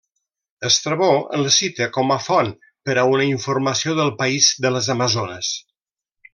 [0.69, 2.49] Estrabó el cita com a font
[2.89, 5.57] per una informació del país de les amazones.